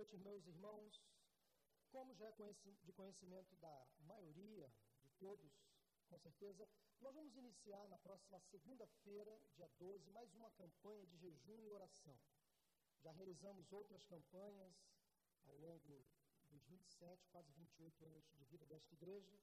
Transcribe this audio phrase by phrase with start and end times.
[0.00, 0.98] noite, meus irmãos.
[1.90, 2.32] Como já é
[2.84, 5.52] de conhecimento da maioria, de todos,
[6.08, 6.66] com certeza,
[7.02, 12.18] nós vamos iniciar na próxima segunda-feira, dia 12, mais uma campanha de jejum e oração.
[13.02, 14.74] Já realizamos outras campanhas
[15.44, 16.06] ao longo
[16.48, 19.38] dos 27, quase 28 anos de vida desta igreja,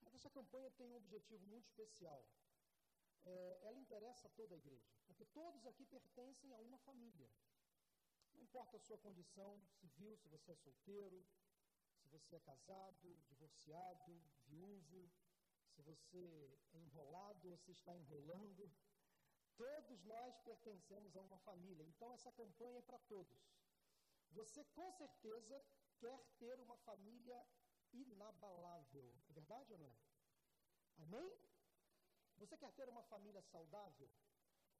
[0.00, 2.24] mas essa campanha tem um objetivo muito especial.
[3.24, 7.28] É, ela interessa a toda a igreja, porque todos aqui pertencem a uma família.
[8.38, 11.26] Não importa a sua condição civil, se você é solteiro,
[11.96, 15.10] se você é casado, divorciado, viúvo,
[15.74, 18.70] se você é enrolado ou se está enrolando,
[19.56, 21.84] todos nós pertencemos a uma família.
[21.84, 23.42] Então essa campanha é para todos.
[24.30, 25.60] Você com certeza
[25.98, 27.44] quer ter uma família
[27.92, 29.12] inabalável.
[29.28, 29.98] É verdade ou não é?
[30.98, 31.36] Amém?
[32.36, 34.08] Você quer ter uma família saudável?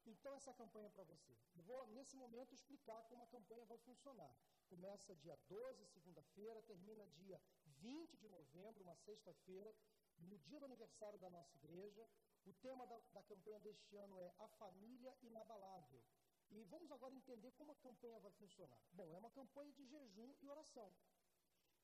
[0.09, 1.37] Então, essa campanha é para você.
[1.55, 4.33] Eu vou, nesse momento, explicar como a campanha vai funcionar.
[4.67, 7.39] Começa dia 12, segunda-feira, termina dia
[7.81, 9.73] 20 de novembro, uma sexta-feira,
[10.17, 12.09] no dia do aniversário da nossa igreja.
[12.45, 16.03] O tema da, da campanha deste ano é A Família Inabalável.
[16.49, 18.81] E vamos agora entender como a campanha vai funcionar.
[18.91, 20.91] Bom, é uma campanha de jejum e oração.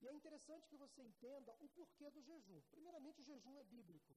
[0.02, 2.60] E é interessante que você entenda o porquê do jejum.
[2.72, 4.16] Primeiramente, o jejum é bíblico.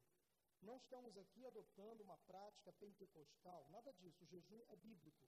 [0.62, 4.24] Não estamos aqui adotando uma prática pentecostal, nada disso.
[4.24, 5.24] O jejum é bíblico.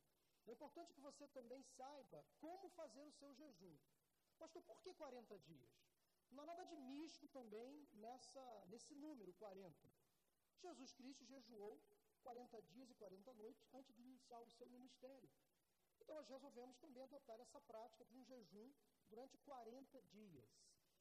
[0.47, 3.77] É importante que você também saiba como fazer o seu jejum.
[4.39, 5.71] Pastor, por que 40 dias?
[6.31, 9.91] Não há nada de místico também nessa, nesse número, 40.
[10.63, 11.81] Jesus Cristo jejuou
[12.23, 15.31] 40 dias e 40 noites antes de iniciar o seu ministério.
[16.01, 18.73] Então nós resolvemos também adotar essa prática de um jejum
[19.09, 20.49] durante 40 dias.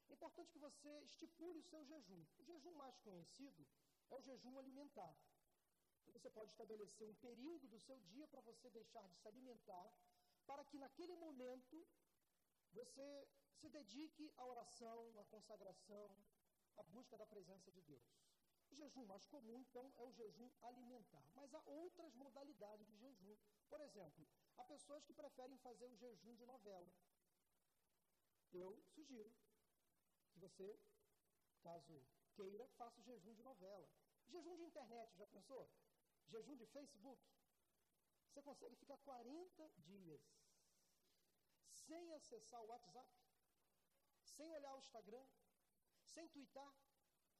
[0.09, 2.25] É importante que você estipule o seu jejum.
[2.37, 3.65] O jejum mais conhecido
[4.09, 5.15] é o jejum alimentar.
[6.13, 9.93] Você pode estabelecer um período do seu dia para você deixar de se alimentar,
[10.45, 11.87] para que naquele momento
[12.71, 16.15] você se dedique à oração, à consagração,
[16.77, 18.29] à busca da presença de Deus.
[18.71, 21.23] O jejum mais comum, então, é o jejum alimentar.
[21.35, 23.35] Mas há outras modalidades de jejum.
[23.67, 26.91] Por exemplo, há pessoas que preferem fazer o jejum de novela.
[28.51, 29.31] Eu sugiro
[30.31, 30.79] que você,
[31.61, 32.01] caso
[32.35, 33.89] queira, faça o jejum de novela.
[34.29, 35.69] Jejum de internet, já pensou?
[36.27, 37.21] Jejum de Facebook.
[38.27, 40.21] Você consegue ficar 40 dias
[41.71, 43.09] sem acessar o WhatsApp,
[44.21, 45.25] sem olhar o Instagram,
[46.03, 46.71] sem twittar.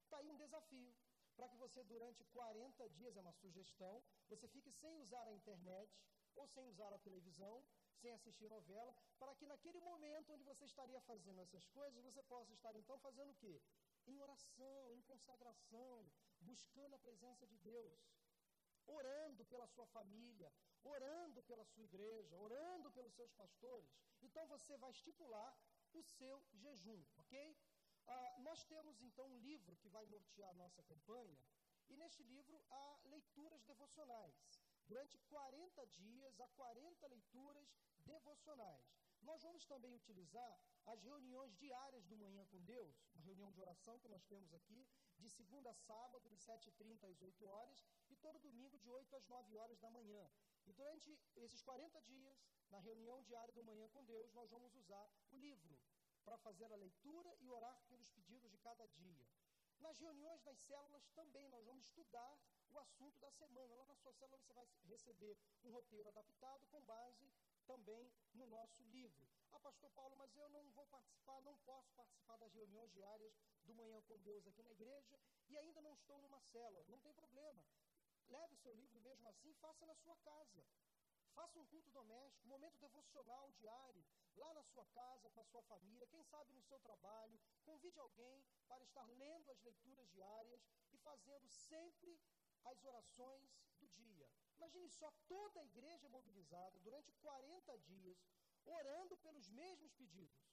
[0.01, 0.95] Está aí um desafio
[1.35, 5.89] para que você, durante 40 dias, é uma sugestão, você fique sem usar a internet
[6.35, 7.63] ou sem usar a televisão,
[8.01, 12.51] sem assistir novela, para que naquele momento onde você estaria fazendo essas coisas, você possa
[12.53, 13.61] estar então fazendo o quê?
[14.07, 16.09] Em oração, em consagração,
[16.41, 17.99] buscando a presença de Deus,
[18.87, 20.51] orando pela sua família,
[20.83, 23.89] orando pela sua igreja, orando pelos seus pastores.
[24.21, 25.57] Então você vai estipular
[25.93, 27.57] o seu jejum, ok?
[28.07, 31.37] Ah, nós temos então um livro que vai nortear a nossa campanha,
[31.89, 34.35] e neste livro há leituras devocionais.
[34.87, 37.67] Durante 40 dias, há 40 leituras
[38.05, 38.98] devocionais.
[39.21, 43.99] Nós vamos também utilizar as reuniões diárias do Manhã com Deus, uma reunião de oração
[43.99, 44.87] que nós temos aqui,
[45.17, 49.27] de segunda a sábado, de 7h30 às 8 horas, e todo domingo, de 8 às
[49.27, 50.29] 9 horas da manhã.
[50.65, 52.37] E durante esses 40 dias,
[52.69, 55.77] na reunião diária do Manhã com Deus, nós vamos usar o livro
[56.23, 59.27] para fazer a leitura e orar pelos pedidos de cada dia.
[59.79, 62.37] Nas reuniões das células também nós vamos estudar
[62.69, 63.73] o assunto da semana.
[63.75, 67.31] Lá na sua célula você vai receber um roteiro adaptado com base
[67.69, 69.27] também no nosso livro.
[69.51, 73.31] Ah, pastor Paulo, mas eu não vou participar, não posso participar das reuniões diárias
[73.63, 76.83] do Manhã com Deus aqui na igreja e ainda não estou numa célula.
[76.87, 77.63] Não tem problema.
[78.27, 80.65] Leve o seu livro mesmo assim, faça na sua casa.
[81.35, 84.03] Faça um culto doméstico, um momento devocional diário,
[84.35, 87.39] lá na sua casa, com a sua família, quem sabe no seu trabalho.
[87.63, 92.19] Convide alguém para estar lendo as leituras diárias e fazendo sempre
[92.71, 93.49] as orações
[93.79, 94.29] do dia.
[94.57, 98.17] Imagine só toda a igreja mobilizada durante 40 dias,
[98.65, 100.43] orando pelos mesmos pedidos.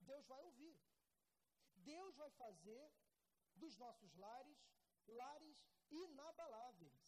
[0.00, 0.76] Deus vai ouvir.
[1.76, 2.92] Deus vai fazer
[3.54, 4.58] dos nossos lares
[5.08, 5.58] lares
[5.90, 7.00] inabaláveis,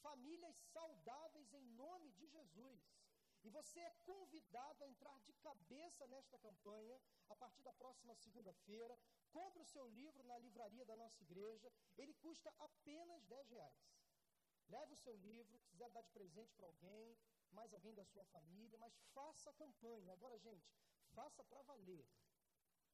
[0.00, 2.95] famílias saudáveis em nome de Jesus.
[3.46, 8.98] E você é convidado a entrar de cabeça nesta campanha a partir da próxima segunda-feira.
[9.30, 11.72] Compre o seu livro na livraria da nossa igreja.
[11.96, 13.94] Ele custa apenas 10 reais.
[14.68, 17.16] Leve o seu livro, se quiser dar de presente para alguém,
[17.52, 20.12] mais alguém da sua família, mas faça a campanha.
[20.12, 20.68] Agora, gente,
[21.14, 22.04] faça para valer.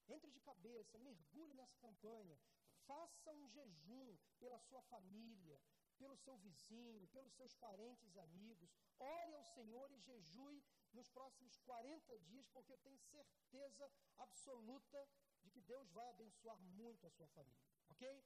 [0.07, 2.39] Entre de cabeça, mergulhe nessa campanha.
[2.87, 5.59] Faça um jejum pela sua família,
[5.93, 8.71] pelo seu vizinho, pelos seus parentes e amigos.
[8.99, 10.63] Ore ao Senhor e jejue
[10.93, 15.09] nos próximos 40 dias, porque eu tenho certeza absoluta
[15.43, 18.25] de que Deus vai abençoar muito a sua família, ok?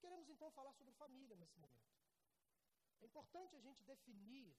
[0.00, 1.92] Queremos então falar sobre família nesse momento.
[3.00, 4.56] É importante a gente definir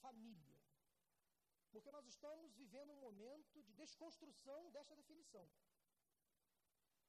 [0.00, 0.60] família,
[1.70, 5.48] porque nós estamos vivendo um momento de desconstrução desta definição.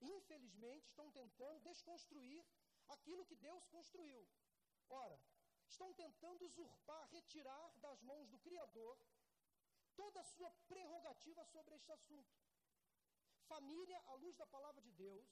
[0.02, 2.44] Infelizmente, estão tentando desconstruir
[2.90, 4.28] aquilo que Deus construiu.
[4.90, 5.20] Ora,
[5.68, 8.98] estão tentando usurpar, retirar das mãos do Criador
[9.96, 12.38] toda a sua prerrogativa sobre este assunto.
[13.48, 15.28] Família, à luz da palavra de Deus,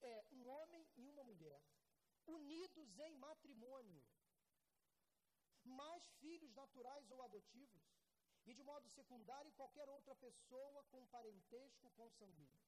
[0.00, 1.62] é um homem e uma mulher,
[2.26, 4.04] unidos em matrimônio,
[5.64, 7.82] mais filhos naturais ou adotivos,
[8.44, 12.60] e de modo secundário qualquer outra pessoa com parentesco consanguíneo.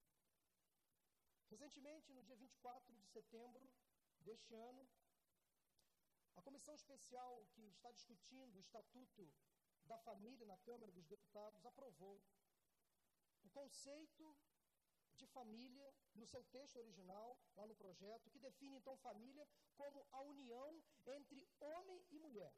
[1.50, 3.68] Recentemente, no dia 24 de setembro
[4.24, 4.88] deste ano,
[6.36, 9.30] a comissão especial que está discutindo o Estatuto
[9.84, 12.20] da Família na Câmara dos Deputados aprovou
[13.42, 14.36] o conceito
[15.14, 20.20] de família no seu texto original, lá no projeto, que define então família como a
[20.22, 22.52] união entre homem e mulher.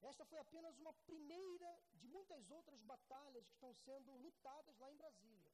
[0.00, 4.96] Esta foi apenas uma primeira de muitas outras batalhas que estão sendo lutadas lá em
[4.96, 5.52] Brasília.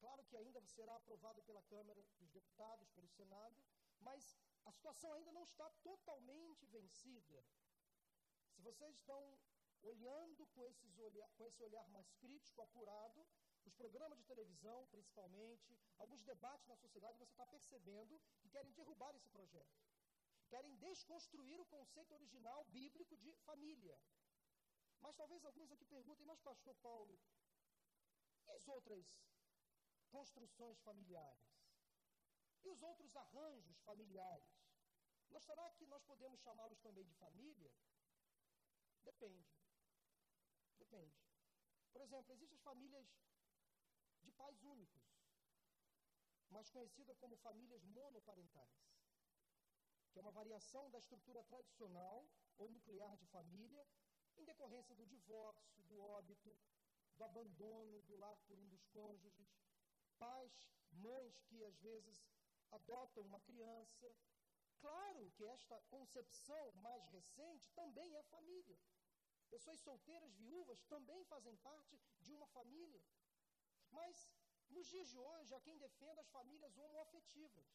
[0.00, 3.62] Claro que ainda será aprovado pela Câmara dos Deputados, pelo Senado,
[4.00, 7.44] mas a situação ainda não está totalmente vencida.
[8.54, 9.20] Se vocês estão
[9.82, 10.72] olhando com,
[11.36, 13.26] com esse olhar mais crítico, apurado,
[13.64, 19.14] os programas de televisão, principalmente, alguns debates na sociedade, você está percebendo que querem derrubar
[19.14, 19.78] esse projeto.
[20.48, 24.00] Querem desconstruir o conceito original bíblico de família.
[25.00, 27.20] Mas talvez alguns aqui perguntem, mas pastor Paulo,
[28.46, 29.04] e as outras
[30.08, 31.48] construções familiares?
[32.64, 34.58] E os outros arranjos familiares?
[35.30, 37.72] Nós será que nós podemos chamá-los também de família?
[39.04, 39.48] Depende.
[40.78, 41.16] Depende.
[41.92, 43.06] Por exemplo, existem as famílias
[44.22, 45.04] de pais únicos,
[46.50, 48.88] mais conhecidas como famílias monoparentais,
[50.10, 52.26] que é uma variação da estrutura tradicional
[52.56, 53.86] ou nuclear de família,
[54.36, 56.56] em decorrência do divórcio, do óbito,
[57.16, 59.48] do abandono do lar por um dos cônjuges,
[60.18, 60.52] pais,
[60.92, 62.26] mães que às vezes
[62.70, 64.06] adotam uma criança.
[64.80, 68.78] Claro que esta concepção mais recente também é família.
[69.50, 73.02] Pessoas solteiras, viúvas, também fazem parte de uma família.
[73.90, 74.30] Mas,
[74.68, 77.66] nos dias de hoje, há quem defenda as famílias homoafetivas,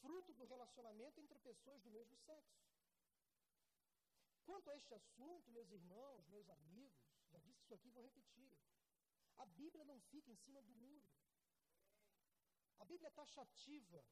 [0.00, 2.66] fruto do relacionamento entre pessoas do mesmo sexo.
[4.44, 7.02] Quanto a este assunto, meus irmãos, meus amigos,
[7.32, 8.56] já disse isso aqui, vou repetir.
[9.38, 11.08] A Bíblia não fica em cima do muro.
[12.78, 14.04] A Bíblia é taxativa.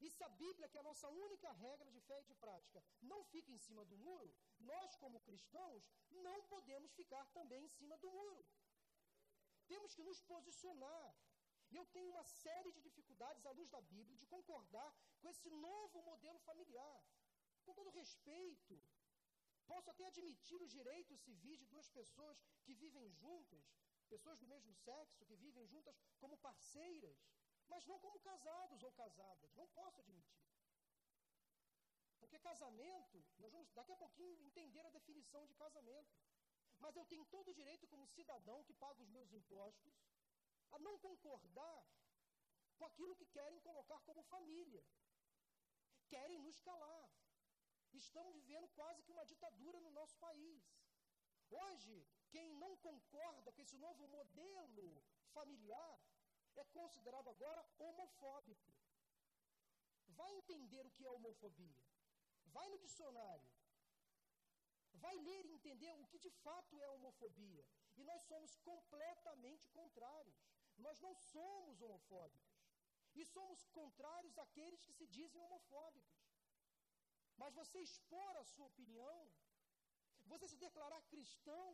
[0.00, 2.84] E se a Bíblia, que é a nossa única regra de fé e de prática,
[3.00, 7.96] não fica em cima do muro, nós, como cristãos, não podemos ficar também em cima
[7.98, 8.44] do muro.
[9.66, 11.14] Temos que nos posicionar.
[11.70, 15.48] E eu tenho uma série de dificuldades à luz da Bíblia de concordar com esse
[15.50, 17.02] novo modelo familiar.
[17.64, 18.80] Com todo respeito,
[19.66, 23.64] posso até admitir os direitos civis de duas pessoas que vivem juntas,
[24.14, 27.18] pessoas do mesmo sexo que vivem juntas como parceiras,
[27.72, 29.54] mas não como casados ou casadas.
[29.60, 30.44] Não posso admitir.
[32.20, 36.14] Porque casamento, nós vamos daqui a pouquinho entender a definição de casamento.
[36.84, 39.94] Mas eu tenho todo o direito, como cidadão que paga os meus impostos,
[40.74, 41.80] a não concordar
[42.78, 44.84] com aquilo que querem colocar como família.
[46.14, 47.08] Querem nos calar.
[47.92, 50.62] Estamos vivendo quase que uma ditadura no nosso país.
[51.62, 51.94] Hoje,
[52.34, 54.86] quem não concorda com esse novo modelo
[55.36, 55.96] familiar
[56.62, 58.70] é considerado agora homofóbico.
[60.20, 61.80] Vai entender o que é homofobia.
[62.56, 63.50] Vai no dicionário.
[65.04, 67.64] Vai ler e entender o que de fato é homofobia.
[67.96, 70.38] E nós somos completamente contrários.
[70.76, 72.52] Nós não somos homofóbicos.
[73.14, 76.16] E somos contrários àqueles que se dizem homofóbicos.
[77.36, 79.18] Mas você expor a sua opinião,
[80.32, 81.70] você se declarar cristão,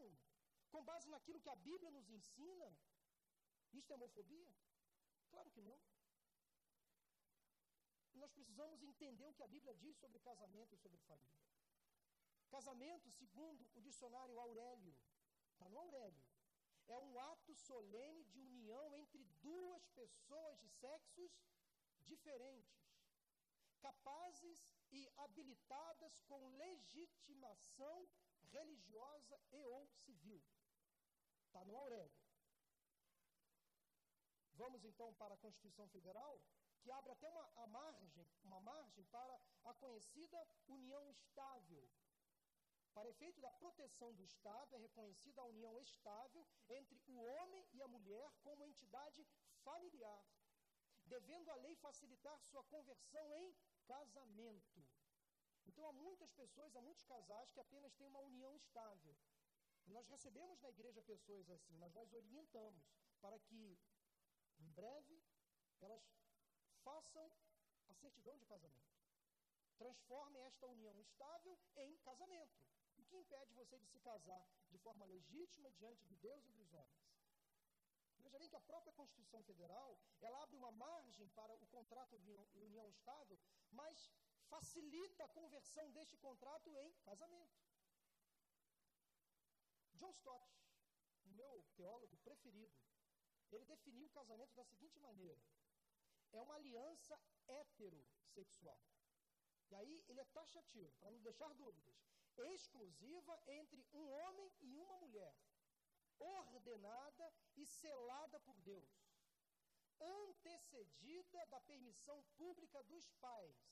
[0.71, 2.69] com base naquilo que a Bíblia nos ensina,
[3.73, 4.51] isto é homofobia?
[5.31, 5.79] Claro que não.
[8.15, 11.41] Nós precisamos entender o que a Bíblia diz sobre casamento e sobre família.
[12.49, 14.97] Casamento, segundo o dicionário Aurélio,
[15.53, 16.25] está no Aurélio,
[16.89, 21.33] é um ato solene de união entre duas pessoas de sexos
[22.01, 22.81] diferentes,
[23.81, 24.59] capazes
[24.91, 28.09] e habilitadas com legitimação
[28.51, 30.43] religiosa e ou civil.
[31.51, 32.23] Está no Aurélio.
[34.53, 36.41] Vamos então para a Constituição Federal,
[36.81, 41.91] que abre até uma, margem, uma margem para a conhecida união estável.
[42.95, 47.83] Para efeito da proteção do Estado, é reconhecida a união estável entre o homem e
[47.83, 49.27] a mulher como entidade
[49.65, 50.25] familiar,
[51.05, 53.53] devendo a lei facilitar sua conversão em
[53.89, 54.87] casamento.
[55.67, 59.17] Então, há muitas pessoas, há muitos casais que apenas têm uma união estável.
[59.91, 62.83] Nós recebemos na igreja pessoas assim, nós nós orientamos
[63.21, 63.79] para que,
[64.59, 65.23] em breve,
[65.81, 66.03] elas
[66.85, 67.31] façam
[67.89, 68.95] a certidão de casamento.
[69.77, 72.65] Transformem esta união estável em casamento.
[72.99, 76.73] O que impede você de se casar de forma legítima diante de Deus e dos
[76.73, 77.11] homens?
[78.19, 82.31] Veja bem que a própria Constituição Federal, ela abre uma margem para o contrato de
[82.55, 83.39] união estável,
[83.73, 84.13] mas
[84.49, 87.70] facilita a conversão deste contrato em casamento.
[90.01, 90.51] John Stott,
[91.27, 92.75] meu teólogo preferido,
[93.53, 95.39] ele definiu o casamento da seguinte maneira:
[96.33, 98.81] é uma aliança heterossexual.
[99.71, 101.95] E aí ele é taxativo, para não deixar dúvidas.
[102.55, 105.37] Exclusiva entre um homem e uma mulher,
[106.19, 108.91] ordenada e selada por Deus,
[110.01, 113.71] antecedida da permissão pública dos pais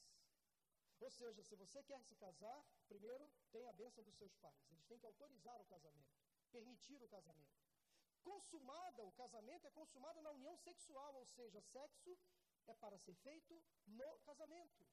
[1.00, 4.70] ou seja, se você quer se casar, primeiro tem a bênção dos seus pais.
[4.70, 6.18] Eles têm que autorizar o casamento,
[6.50, 7.58] permitir o casamento.
[8.22, 12.18] Consumada, o casamento é consumado na união sexual, ou seja, sexo
[12.66, 14.86] é para ser feito no casamento.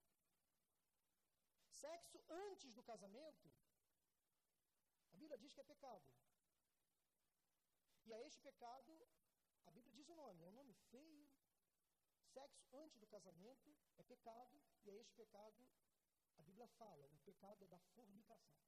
[1.70, 3.52] Sexo antes do casamento,
[5.12, 6.08] a Bíblia diz que é pecado.
[8.06, 9.10] E a este pecado,
[9.66, 11.28] a Bíblia diz o nome, é um nome feio.
[12.22, 15.68] Sexo antes do casamento é pecado, e a este pecado
[16.38, 18.60] a Bíblia fala, o pecado é da fornicação.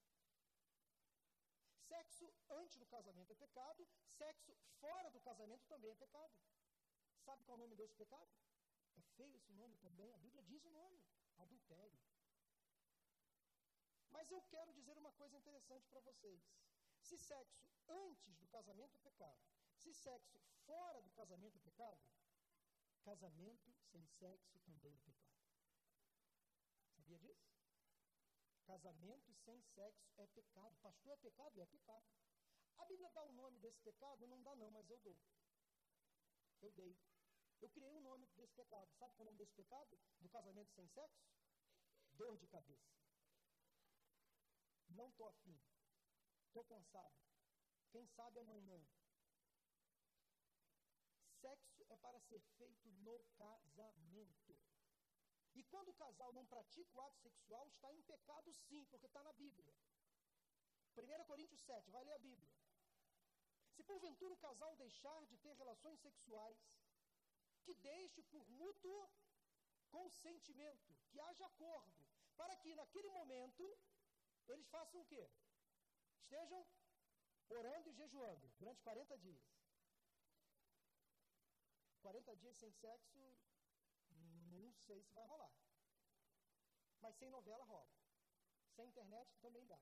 [1.87, 6.33] Sexo antes do casamento é pecado, sexo fora do casamento também é pecado.
[7.23, 8.29] Sabe qual é o nome desse pecado?
[8.95, 11.01] É feio esse nome também, a Bíblia diz o nome:
[11.37, 11.99] adultério.
[14.09, 16.41] Mas eu quero dizer uma coisa interessante para vocês.
[16.99, 19.39] Se sexo antes do casamento é pecado,
[19.75, 22.01] se sexo fora do casamento é pecado,
[23.03, 25.37] casamento sem sexo também é pecado.
[26.95, 27.46] Sabia disso?
[28.67, 30.75] Casamento sem sexo é pecado.
[30.81, 31.61] Pastor, é pecado?
[31.61, 32.05] É pecado.
[32.77, 34.27] A Bíblia dá o nome desse pecado?
[34.27, 35.17] Não dá não, mas eu dou.
[36.61, 36.93] Eu dei.
[37.61, 38.91] Eu criei o um nome desse pecado.
[38.99, 39.97] Sabe qual é o nome desse pecado?
[40.19, 41.25] Do casamento sem sexo?
[42.11, 42.93] Dor de cabeça.
[44.89, 45.57] Não estou afim.
[46.47, 47.15] Estou cansado.
[47.89, 48.85] Quem sabe amanhã.
[51.39, 54.59] Sexo é para ser feito no casamento.
[55.59, 59.23] E quando o casal não pratica o ato sexual, está em pecado sim, porque está
[59.23, 59.73] na Bíblia.
[60.95, 62.51] 1 Coríntios 7, vai ler a Bíblia.
[63.75, 66.59] Se porventura o casal deixar de ter relações sexuais,
[67.63, 69.09] que deixe por mútuo
[69.89, 73.63] consentimento, que haja acordo, para que naquele momento
[74.47, 75.27] eles façam o quê?
[76.19, 76.65] Estejam
[77.49, 79.43] orando e jejuando durante 40 dias.
[82.01, 83.36] 40 dias sem sexo
[84.77, 85.51] sei se vai rolar.
[87.01, 87.89] Mas sem novela rola.
[88.75, 89.79] Sem internet também dá.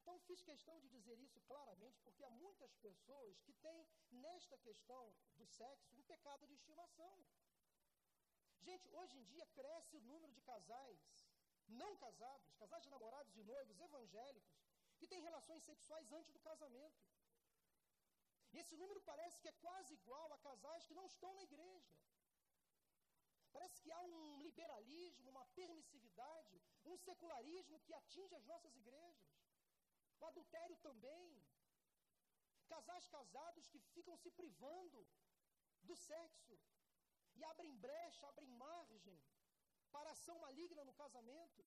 [0.00, 5.14] Então fiz questão de dizer isso claramente porque há muitas pessoas que têm nesta questão
[5.36, 7.24] do sexo um pecado de estimação.
[8.60, 11.00] Gente, hoje em dia cresce o número de casais
[11.68, 14.54] não casados, casais de namorados de noivos evangélicos,
[14.98, 17.02] que têm relações sexuais antes do casamento.
[18.52, 21.96] E esse número parece que é quase igual a casais que não estão na igreja.
[23.54, 29.32] Parece que há um liberalismo, uma permissividade, um secularismo que atinge as nossas igrejas.
[30.20, 31.26] O adultério também.
[32.66, 35.06] Casais casados que ficam se privando
[35.82, 36.58] do sexo
[37.36, 39.22] e abrem brecha, abrem margem
[39.92, 41.64] para ação maligna no casamento.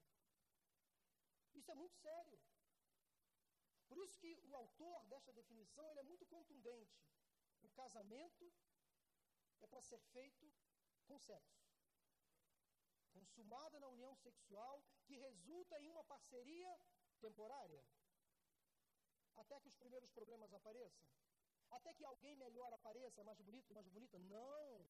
[1.54, 2.40] Isso é muito sério.
[3.88, 7.00] Por isso que o autor desta definição ele é muito contundente.
[7.64, 8.52] O casamento
[9.62, 10.54] é para ser feito
[11.06, 11.67] com sexo
[13.18, 16.72] consumada na união sexual que resulta em uma parceria
[17.20, 17.84] temporária.
[19.36, 21.08] Até que os primeiros problemas apareçam.
[21.70, 24.18] Até que alguém melhor apareça, mais bonito, mais bonita.
[24.20, 24.88] Não!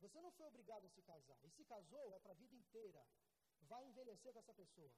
[0.00, 1.38] Você não foi obrigado a se casar.
[1.44, 3.06] E se casou, é para a vida inteira.
[3.62, 4.90] Vai envelhecer com essa pessoa.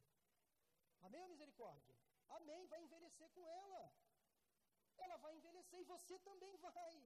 [1.00, 1.94] Amém ou misericórdia?
[2.28, 3.92] Amém, vai envelhecer com ela.
[4.97, 7.04] Ela vai envelhecer e você também vai.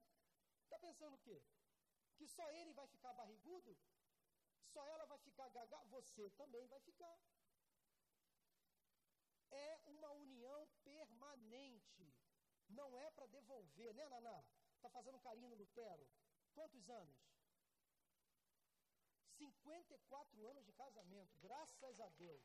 [0.64, 1.42] Está pensando o quê?
[2.16, 3.76] Que só ele vai ficar barrigudo?
[4.72, 7.18] Só ela vai ficar gaga, você também vai ficar.
[9.50, 12.14] É uma união permanente.
[12.68, 14.44] Não é para devolver, né, Naná?
[14.74, 16.06] Está fazendo carinho no Lutero.
[16.52, 17.16] Quantos anos?
[19.36, 22.44] 54 anos de casamento, graças a Deus.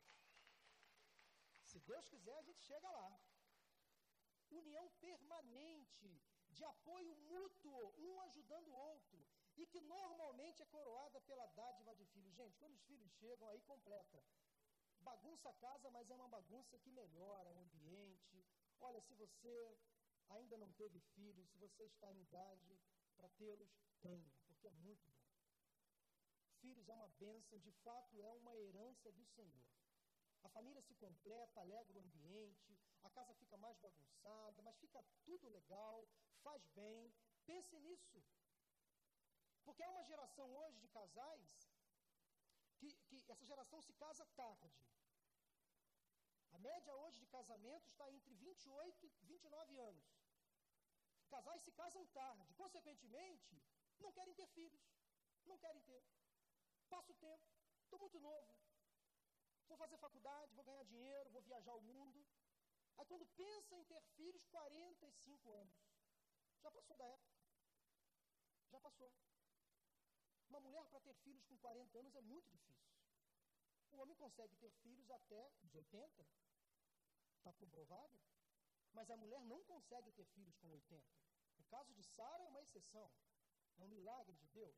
[1.66, 3.20] Se Deus quiser, a gente chega lá.
[4.50, 9.26] União permanente, de apoio mútuo, um ajudando o outro,
[9.58, 12.34] e que normalmente é coroada pela dádiva de filhos.
[12.36, 14.24] Gente, quando os filhos chegam, aí completa.
[15.00, 18.46] Bagunça a casa, mas é uma bagunça que melhora o ambiente.
[18.80, 19.78] Olha, se você
[20.30, 22.80] ainda não teve filhos, se você está em idade
[23.16, 23.70] para tê-los,
[24.02, 25.32] tenha, porque é muito bom.
[26.60, 29.68] Filhos é uma bênção, de fato é uma herança do Senhor.
[30.44, 35.50] A família se completa, alegra o ambiente, a casa fica mais bagunçada, mas fica tudo
[35.50, 36.08] legal,
[36.44, 37.14] faz bem.
[37.46, 38.24] Pense nisso.
[39.72, 41.50] Porque há uma geração hoje de casais
[42.78, 44.86] que, que essa geração se casa tarde.
[46.52, 50.04] A média hoje de casamento está entre 28 e 29 anos.
[51.30, 53.64] Casais se casam tarde, consequentemente,
[53.98, 54.84] não querem ter filhos.
[55.46, 56.04] Não querem ter.
[56.90, 57.48] Passo o tempo,
[57.86, 58.54] estou muito novo.
[59.70, 62.28] Vou fazer faculdade, vou ganhar dinheiro, vou viajar o mundo.
[62.98, 65.80] Aí quando pensa em ter filhos, 45 anos.
[66.62, 67.40] Já passou da época.
[68.70, 69.31] Já passou.
[70.52, 72.92] Uma mulher para ter filhos com 40 anos é muito difícil.
[73.90, 76.28] O homem consegue ter filhos até os 80.
[77.38, 78.20] Está comprovado.
[78.92, 81.10] Mas a mulher não consegue ter filhos com 80.
[81.58, 83.10] O caso de Sara é uma exceção.
[83.78, 84.76] É um milagre de Deus.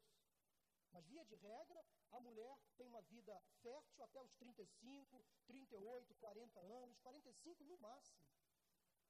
[0.92, 6.60] Mas, via de regra, a mulher tem uma vida fértil até os 35, 38, 40
[6.60, 8.22] anos, 45 no máximo.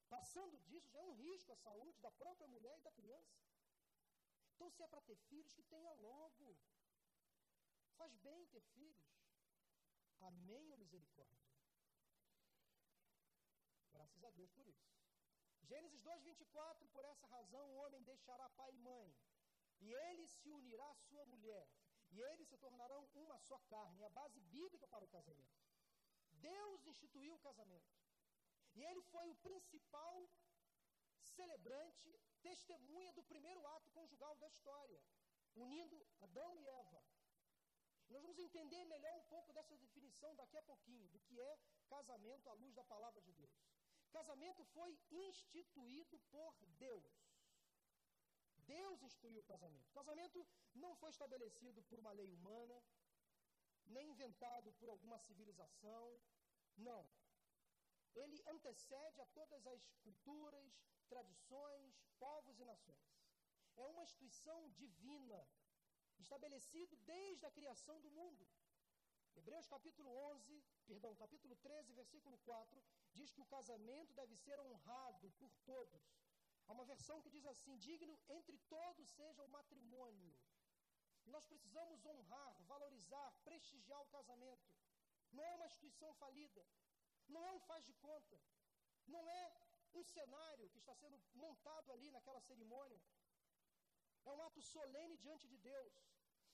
[0.08, 3.36] Passando disso, já é um risco à saúde da própria mulher e da criança.
[4.63, 6.58] Então, se é para ter filhos, que tenha logo.
[7.98, 9.12] Faz bem ter filhos.
[10.22, 11.43] Amém ou misericórdia?
[13.91, 14.88] Graças a Deus por isso.
[15.63, 19.13] Gênesis 2,24, por essa razão o homem deixará pai e mãe,
[19.82, 21.67] e ele se unirá à sua mulher,
[22.12, 25.60] e eles se tornarão uma só carne, a base bíblica para o casamento.
[26.39, 27.91] Deus instituiu o casamento.
[28.75, 30.29] E ele foi o principal
[31.20, 35.01] celebrante, testemunha do primeiro ato conjugal da história,
[35.55, 37.01] unindo Adão e Eva.
[38.09, 42.50] Nós vamos entender melhor um pouco dessa definição daqui a pouquinho, do que é casamento
[42.50, 43.57] à luz da palavra de Deus.
[44.11, 46.53] Casamento foi instituído por
[46.85, 47.13] Deus.
[48.57, 49.91] Deus instituiu o casamento.
[49.91, 52.83] Casamento não foi estabelecido por uma lei humana,
[53.85, 56.20] nem inventado por alguma civilização.
[56.77, 57.07] Não.
[58.15, 60.71] Ele antecede a todas as culturas,
[61.07, 63.23] tradições, povos e nações.
[63.75, 65.47] É uma instituição divina,
[66.19, 68.47] estabelecido desde a criação do mundo.
[69.35, 75.31] Hebreus capítulo 11, perdão, capítulo 13, versículo 4, diz que o casamento deve ser honrado
[75.39, 76.03] por todos.
[76.67, 80.33] Há uma versão que diz assim: digno entre todos seja o matrimônio.
[81.25, 84.69] Nós precisamos honrar, valorizar, prestigiar o casamento.
[85.31, 86.63] Não é uma instituição falida.
[87.27, 88.40] Não é um faz de conta.
[89.07, 89.44] Não é
[89.94, 93.01] um cenário que está sendo montado ali naquela cerimônia.
[94.25, 95.94] É um ato solene diante de Deus.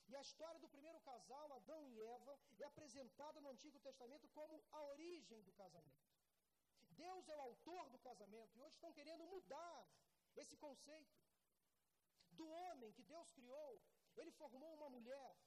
[0.07, 4.63] E a história do primeiro casal, Adão e Eva, é apresentada no Antigo Testamento como
[4.71, 6.09] a origem do casamento.
[6.89, 9.87] Deus é o autor do casamento e hoje estão querendo mudar
[10.35, 11.15] esse conceito.
[12.31, 13.81] Do homem que Deus criou,
[14.17, 15.37] ele formou uma mulher.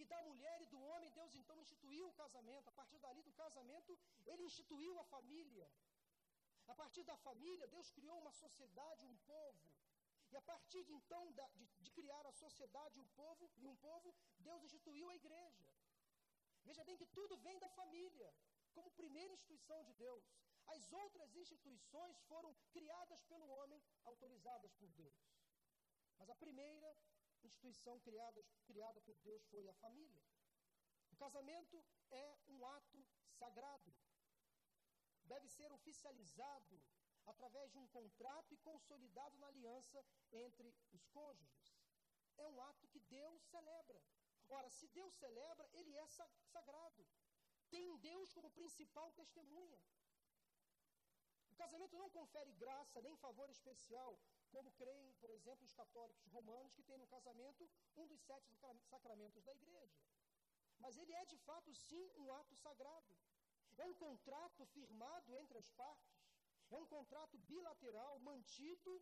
[0.00, 2.68] E da mulher e do homem, Deus então instituiu o casamento.
[2.68, 5.68] A partir dali do casamento, ele instituiu a família.
[6.68, 9.66] A partir da família, Deus criou uma sociedade, um povo.
[10.30, 13.76] E a partir de então da, de, de, criar a sociedade, um povo e um
[13.76, 15.68] povo, Deus instituiu a igreja.
[16.64, 18.32] Veja bem que tudo vem da família,
[18.74, 20.24] como primeira instituição de Deus.
[20.66, 25.18] As outras instituições foram criadas pelo homem, autorizadas por Deus.
[26.18, 26.94] Mas a primeira
[27.46, 30.22] instituição criada, criada por Deus foi a família.
[31.12, 33.06] O casamento é um ato
[33.38, 33.94] sagrado.
[35.24, 36.80] Deve ser oficializado
[37.26, 41.76] através de um contrato e consolidado na aliança entre os cônjuges.
[42.36, 44.00] É um ato que Deus celebra.
[44.48, 47.06] Ora, se Deus celebra, ele é sagrado.
[47.68, 49.78] Tem Deus como principal testemunha
[51.58, 54.16] casamento não confere graça nem favor especial,
[54.48, 58.54] como creem, por exemplo, os católicos romanos, que têm no casamento um dos sete
[58.92, 59.98] sacramentos da igreja.
[60.78, 63.16] Mas ele é, de fato, sim, um ato sagrado.
[63.76, 66.18] É um contrato firmado entre as partes.
[66.70, 68.92] É um contrato bilateral, mantido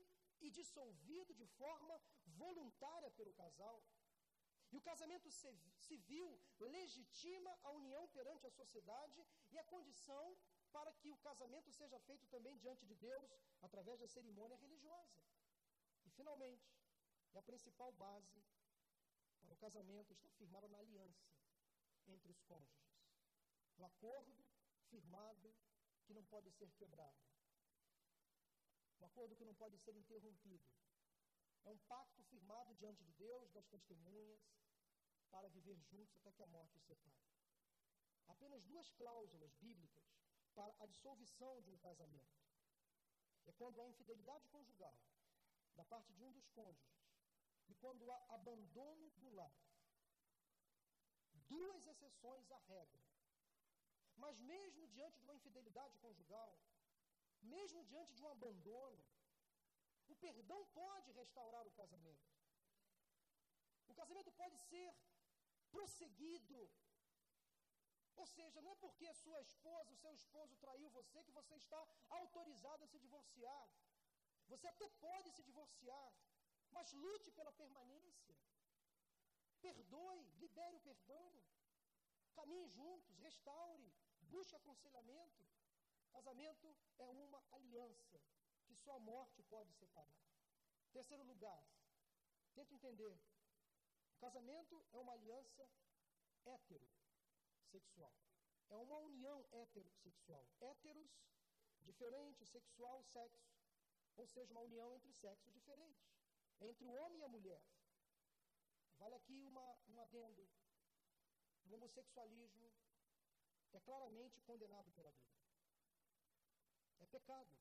[0.40, 3.82] e dissolvido de forma voluntária pelo casal.
[4.72, 5.30] E o casamento
[5.88, 10.36] civil legitima a união perante a sociedade e a condição
[10.72, 13.30] para que o casamento seja feito também diante de Deus
[13.62, 15.22] através da cerimônia religiosa.
[16.16, 16.66] E, finalmente,
[17.34, 18.42] a principal base
[19.42, 21.28] para o casamento está firmada na aliança
[22.06, 22.96] entre os cônjuges.
[23.76, 24.42] No acordo
[24.88, 25.54] firmado
[26.06, 27.20] que não pode ser quebrado.
[28.98, 30.64] Um acordo que não pode ser interrompido.
[31.66, 34.40] É um pacto firmado diante de Deus, das testemunhas,
[35.30, 37.28] para viver juntos até que a morte os separe.
[38.26, 40.16] Apenas duas cláusulas bíblicas
[40.54, 42.40] para a dissolução de um casamento.
[43.44, 44.98] É quando há infidelidade conjugal
[45.76, 46.96] da parte de um dos cônjuges
[47.68, 49.54] e quando há abandono do lar.
[51.48, 53.02] Duas exceções à regra.
[54.16, 56.58] Mas mesmo diante de uma infidelidade conjugal,
[57.42, 59.04] mesmo diante de um abandono,
[60.08, 62.26] o perdão pode restaurar o casamento.
[63.88, 64.94] O casamento pode ser
[65.70, 66.70] prosseguido.
[68.16, 71.54] Ou seja, não é porque a sua esposa, o seu esposo traiu você que você
[71.54, 73.68] está autorizado a se divorciar.
[74.48, 76.12] Você até pode se divorciar,
[76.70, 78.36] mas lute pela permanência.
[79.60, 81.42] Perdoe, libere o perdão.
[82.34, 85.46] Caminhe juntos, restaure, busque aconselhamento.
[86.10, 88.20] Casamento é uma aliança
[88.66, 90.22] que só a morte pode separar.
[90.92, 91.62] Terceiro lugar,
[92.54, 93.18] tenta entender.
[94.14, 95.68] O casamento é uma aliança
[96.44, 98.14] heterossexual.
[98.68, 100.48] É uma união heterossexual.
[100.60, 101.10] Heteros,
[101.82, 103.55] diferente, sexual, sexo.
[104.16, 106.06] Ou seja, uma união entre sexos diferentes.
[106.60, 107.62] Entre o homem e a mulher.
[108.98, 110.48] Vale aqui uma, um adendo.
[111.64, 112.72] O homossexualismo
[113.72, 115.44] é claramente condenado pela Bíblia.
[117.00, 117.54] É pecado.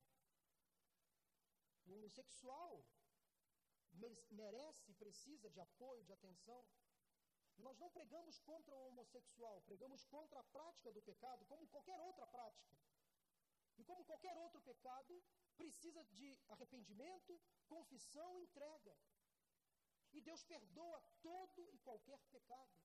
[1.86, 2.84] O homossexual
[4.30, 6.66] merece precisa de apoio, de atenção.
[7.58, 12.26] Nós não pregamos contra o homossexual, pregamos contra a prática do pecado, como qualquer outra
[12.26, 12.76] prática.
[13.78, 15.22] E como qualquer outro pecado,
[15.56, 18.96] precisa de arrependimento, confissão e entrega.
[20.12, 22.76] E Deus perdoa todo e qualquer pecado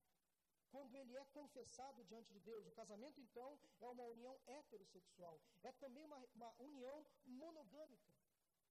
[0.71, 2.65] quando ele é confessado diante de Deus.
[2.65, 5.39] O casamento, então, é uma união heterossexual.
[5.63, 8.13] É também uma, uma união monogâmica.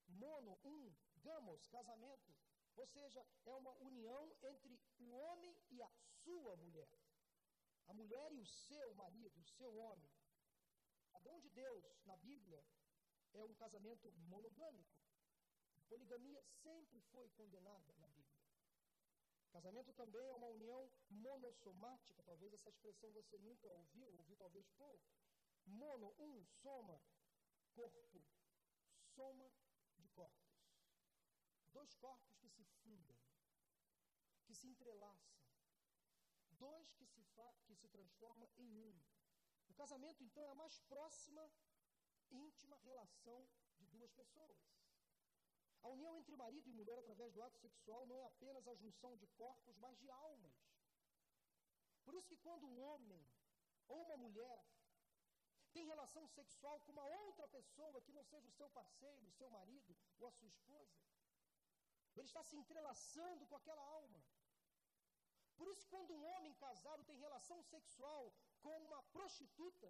[0.09, 2.35] Mono, um, gamos, casamento.
[2.77, 5.91] Ou seja, é uma união entre o homem e a
[6.25, 6.99] sua mulher.
[7.87, 10.11] A mulher e o seu marido, o seu homem.
[11.23, 12.65] Dom de Deus, na Bíblia,
[13.33, 14.99] é um casamento monogâmico.
[15.77, 18.41] A poligamia sempre foi condenada na Bíblia.
[19.51, 25.05] Casamento também é uma união monossomática, talvez essa expressão você nunca ouviu, ouviu talvez pouco.
[25.67, 27.01] Mono, um, soma,
[27.75, 28.25] corpo,
[29.15, 29.53] soma
[29.99, 30.51] de corpos.
[31.73, 33.19] Dois corpos que se fundem,
[34.45, 35.41] que se entrelaçam.
[36.53, 37.25] Dois que se,
[37.65, 39.01] que se transformam em um.
[39.71, 41.43] O casamento, então, é a mais próxima,
[42.31, 44.59] íntima relação de duas pessoas.
[45.83, 49.17] A união entre marido e mulher através do ato sexual não é apenas a junção
[49.17, 50.59] de corpos, mas de almas.
[52.05, 53.25] Por isso que quando um homem
[53.87, 54.59] ou uma mulher
[55.73, 59.49] tem relação sexual com uma outra pessoa que não seja o seu parceiro, o seu
[59.49, 60.99] marido ou a sua esposa,
[62.17, 64.21] ele está se entrelaçando com aquela alma.
[65.57, 69.89] Por isso, quando um homem casado tem relação sexual com uma prostituta,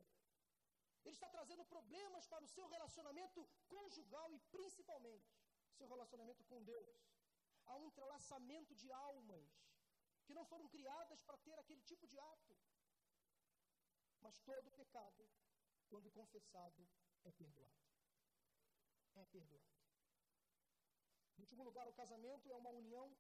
[1.05, 5.31] ele está trazendo problemas para o seu relacionamento conjugal e principalmente
[5.77, 6.99] seu relacionamento com Deus.
[7.67, 9.49] Há um entrelaçamento de almas
[10.27, 12.57] que não foram criadas para ter aquele tipo de ato.
[14.21, 15.29] Mas todo pecado,
[15.89, 16.87] quando confessado,
[17.25, 17.81] é perdoado.
[19.15, 19.81] É perdoado.
[21.37, 23.17] Em último lugar, o casamento é uma união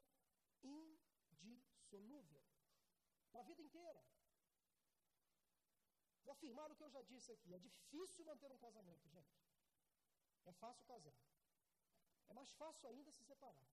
[0.63, 2.45] indissolúvel
[3.33, 4.05] para a vida inteira.
[6.31, 9.37] Vou afirmar o que eu já disse aqui: é difícil manter um casamento, gente.
[10.45, 11.13] É fácil casar.
[12.29, 13.69] É mais fácil ainda se separar.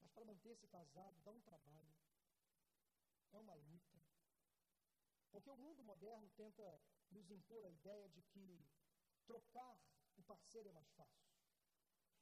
[0.00, 1.94] Mas para manter-se casado dá um trabalho,
[3.30, 3.96] é uma luta.
[5.30, 8.66] Porque o mundo moderno tenta nos impor a ideia de que
[9.24, 9.78] trocar
[10.16, 11.30] o parceiro é mais fácil.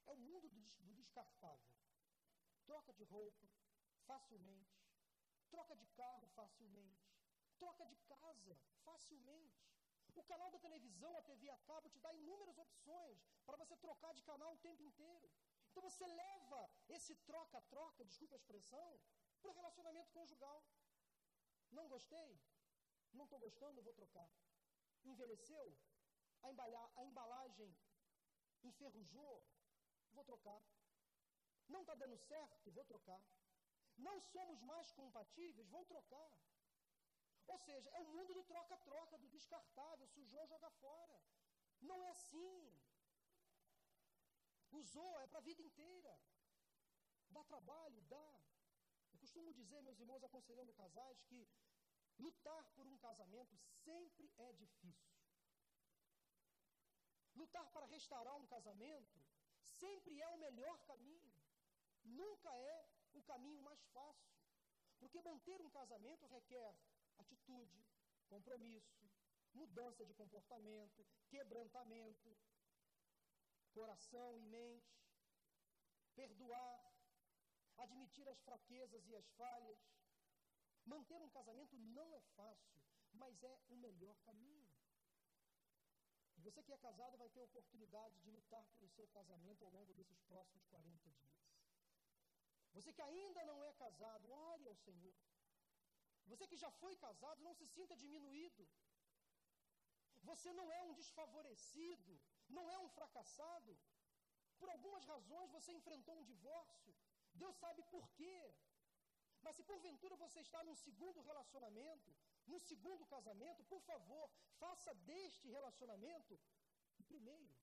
[0.04, 1.72] É o mundo do, do descartável.
[2.66, 3.48] Troca de roupa
[4.04, 4.84] facilmente,
[5.48, 7.21] troca de carro facilmente,
[7.62, 9.60] troca de casa facilmente.
[10.20, 14.12] O canal da televisão, a TV a cabo, te dá inúmeras opções para você trocar
[14.18, 15.30] de canal o tempo inteiro.
[15.70, 16.60] Então você leva
[16.96, 18.88] esse troca-troca, desculpa a expressão,
[19.40, 20.58] para o relacionamento conjugal.
[21.70, 22.30] Não gostei?
[23.12, 24.28] Não estou gostando, vou trocar.
[25.04, 25.66] Envelheceu?
[26.42, 26.48] A,
[27.00, 27.74] a embalagem
[28.62, 29.42] enferrujou?
[30.12, 30.60] Vou trocar.
[31.68, 32.70] Não está dando certo?
[32.70, 33.22] Vou trocar.
[33.96, 35.68] Não somos mais compatíveis?
[35.68, 36.30] Vou trocar.
[37.46, 41.20] Ou seja, é o mundo do troca-troca, do descartável, sujou, joga fora.
[41.80, 42.80] Não é assim.
[44.70, 46.18] Usou, é para a vida inteira.
[47.28, 48.42] Dá trabalho, dá.
[49.12, 51.48] Eu costumo dizer, meus irmãos, aconselhando casais, que
[52.18, 55.12] lutar por um casamento sempre é difícil.
[57.34, 59.20] lutar para restaurar um casamento,
[59.62, 61.32] sempre é o melhor caminho.
[62.04, 64.32] Nunca é o caminho mais fácil.
[64.98, 66.76] Porque manter um casamento requer
[67.22, 67.80] atitude,
[68.28, 69.02] compromisso,
[69.54, 72.36] mudança de comportamento, quebrantamento,
[73.72, 75.02] coração e mente,
[76.14, 76.92] perdoar,
[77.78, 79.78] admitir as fraquezas e as falhas.
[80.84, 82.82] Manter um casamento não é fácil,
[83.12, 84.70] mas é o melhor caminho.
[86.36, 89.94] E você que é casado vai ter oportunidade de lutar pelo seu casamento ao longo
[89.94, 91.32] desses próximos 40 dias.
[92.72, 95.14] Você que ainda não é casado, ore ao Senhor.
[96.30, 98.64] Você que já foi casado, não se sinta diminuído.
[100.30, 102.12] Você não é um desfavorecido,
[102.48, 103.72] não é um fracassado.
[104.58, 106.94] Por algumas razões você enfrentou um divórcio.
[107.34, 108.54] Deus sabe por quê.
[109.44, 112.10] Mas se porventura você está num segundo relacionamento,
[112.46, 114.30] num segundo casamento, por favor,
[114.60, 116.38] faça deste relacionamento
[117.00, 117.54] o primeiro,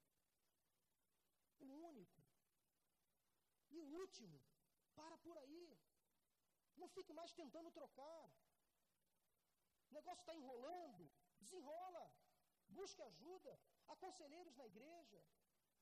[1.60, 2.22] o único
[3.72, 4.38] e o último.
[4.95, 5.80] Para por aí.
[6.76, 8.30] Não fique mais tentando trocar.
[9.89, 11.10] O negócio está enrolando.
[11.39, 12.12] Desenrola.
[12.69, 13.60] Busque ajuda.
[13.88, 15.23] Há conselheiros na igreja.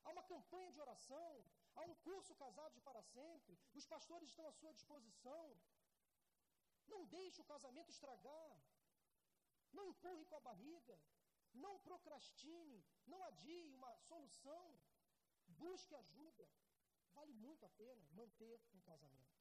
[0.03, 1.45] Há uma campanha de oração.
[1.75, 3.57] Há um curso Casados para Sempre.
[3.73, 5.57] Os pastores estão à sua disposição.
[6.87, 8.57] Não deixe o casamento estragar.
[9.73, 10.97] Não empurre com a barriga.
[11.53, 12.85] Não procrastine.
[13.05, 14.79] Não adie uma solução.
[15.47, 16.47] Busque ajuda.
[17.13, 19.37] Vale muito a pena manter um casamento.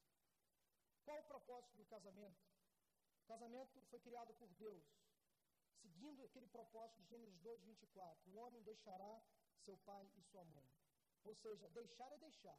[1.05, 2.56] Qual o propósito do casamento?
[3.27, 4.85] O casamento foi criado por Deus,
[5.83, 8.31] seguindo aquele propósito de Gênesis 2, 24.
[8.31, 9.21] O homem deixará
[9.65, 10.71] seu pai e sua mãe.
[11.25, 12.57] Ou seja, deixar é deixar.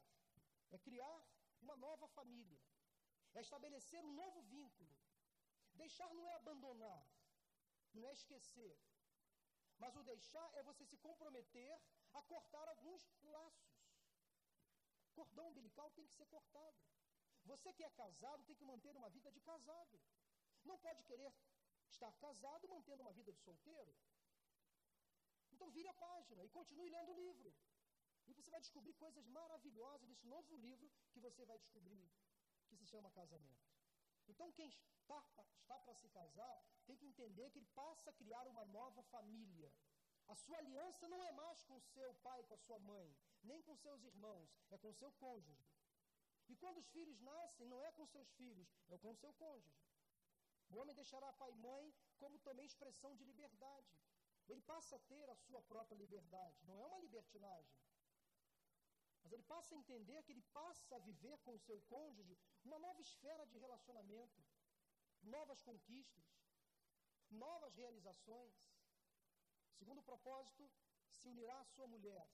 [0.70, 1.18] É criar
[1.62, 2.60] uma nova família.
[3.34, 4.94] É estabelecer um novo vínculo.
[5.76, 7.08] Deixar não é abandonar,
[7.94, 8.78] não é esquecer.
[9.78, 11.82] Mas o deixar é você se comprometer
[12.14, 13.88] a cortar alguns laços.
[15.14, 16.78] Cordão umbilical tem que ser cortado.
[17.46, 19.98] Você que é casado tem que manter uma vida de casado.
[20.70, 21.32] Não pode querer
[21.90, 23.94] estar casado mantendo uma vida de solteiro.
[25.54, 27.54] Então vire a página e continue lendo o livro.
[28.28, 32.06] E você vai descobrir coisas maravilhosas nesse novo livro que você vai descobrir,
[32.68, 33.66] que se chama casamento.
[34.28, 35.20] Então quem está,
[35.62, 39.72] está para se casar tem que entender que ele passa a criar uma nova família.
[40.28, 43.78] A sua aliança não é mais com seu pai, com a sua mãe, nem com
[43.78, 45.66] seus irmãos, é com seu cônjuge.
[46.50, 49.87] E quando os filhos nascem, não é com seus filhos, é com seu cônjuge.
[50.70, 53.98] O homem deixará pai e mãe como também expressão de liberdade.
[54.48, 57.78] Ele passa a ter a sua própria liberdade, não é uma libertinagem.
[59.24, 62.80] Mas ele passa a entender que ele passa a viver com o seu cônjuge uma
[62.80, 64.42] nova esfera de relacionamento,
[65.22, 66.26] novas conquistas,
[67.30, 68.56] novas realizações.
[69.74, 70.72] Segundo o propósito,
[71.12, 72.26] se unirá à sua mulher.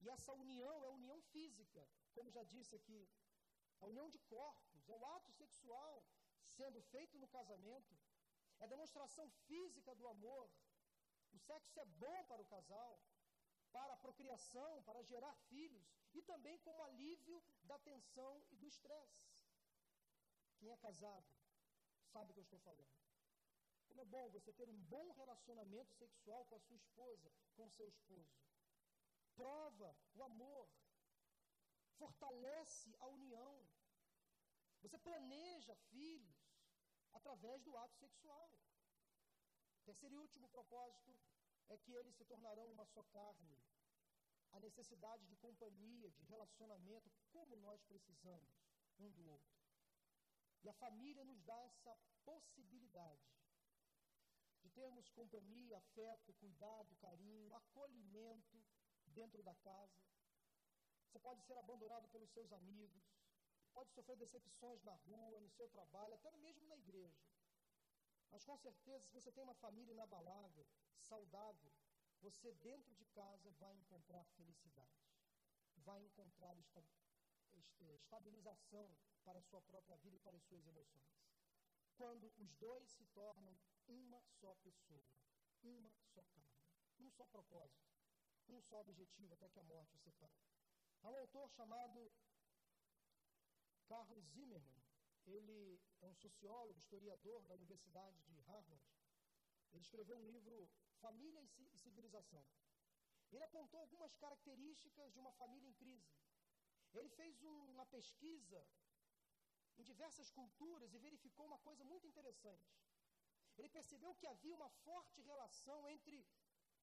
[0.00, 3.08] E essa união é união física, como já disse aqui.
[3.80, 6.06] A união de corpos, é o ato sexual
[6.56, 7.94] sendo feito no casamento,
[8.60, 10.48] é demonstração física do amor.
[11.32, 13.00] O sexo é bom para o casal,
[13.72, 19.24] para a procriação, para gerar filhos e também como alívio da tensão e do estresse.
[20.58, 21.26] Quem é casado
[22.12, 22.94] sabe o que eu estou falando.
[23.88, 27.70] Como é bom você ter um bom relacionamento sexual com a sua esposa, com o
[27.70, 28.34] seu esposo.
[29.34, 30.68] Prova o amor,
[31.98, 33.54] fortalece a união.
[34.82, 36.33] Você planeja filhos
[37.14, 38.50] através do ato sexual.
[39.84, 41.16] Terceiro e último propósito
[41.68, 43.58] é que eles se tornarão uma só carne.
[44.52, 48.54] A necessidade de companhia, de relacionamento, como nós precisamos
[48.98, 49.54] um do outro.
[50.62, 53.34] E a família nos dá essa possibilidade
[54.62, 58.64] de termos companhia, afeto, cuidado, carinho, acolhimento
[59.06, 60.02] dentro da casa.
[61.06, 63.04] Você pode ser abandonado pelos seus amigos,
[63.74, 67.20] pode sofrer decepções na rua, no seu trabalho, até mesmo na igreja.
[68.30, 70.66] Mas com certeza, se você tem uma família inabalável,
[70.98, 71.72] saudável,
[72.20, 75.04] você dentro de casa vai encontrar felicidade,
[75.76, 76.54] vai encontrar
[78.14, 81.04] estabilização para a sua própria vida e para as suas emoções.
[81.96, 83.56] Quando os dois se tornam
[83.88, 85.04] uma só pessoa,
[85.62, 86.58] uma só carne,
[86.98, 87.92] um só propósito,
[88.48, 90.32] um só objetivo, até que a morte os separe.
[91.02, 92.10] Há um autor chamado
[93.86, 94.82] Carlos Zimmermann,
[95.26, 98.84] ele é um sociólogo, historiador da Universidade de Harvard.
[99.72, 100.68] Ele escreveu um livro
[101.00, 102.44] Família e Civilização.
[103.32, 106.14] Ele apontou algumas características de uma família em crise.
[106.92, 108.64] Ele fez uma pesquisa
[109.78, 112.72] em diversas culturas e verificou uma coisa muito interessante.
[113.56, 116.24] Ele percebeu que havia uma forte relação entre